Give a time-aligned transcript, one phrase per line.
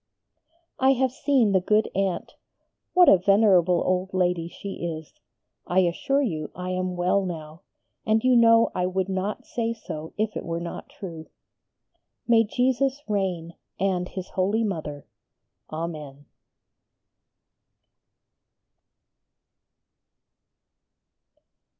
[0.79, 2.31] I have seen the good aunt:
[2.95, 5.13] what a venerable old lady she is!
[5.67, 7.61] I assure you I am well now,
[8.03, 11.27] and you know I would not say so if it were not true.
[12.27, 15.05] May Jesus reign and His Holy Mother.
[15.71, 16.25] Amen.